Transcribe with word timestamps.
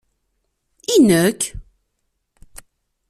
I 0.93 0.95
nekk? 1.07 1.41